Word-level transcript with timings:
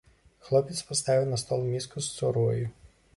Хлопец 0.47 0.77
паставіў 0.87 1.29
на 1.33 1.39
стол 1.43 1.61
міску 1.73 2.05
з 2.07 2.17
цурою. 2.17 2.65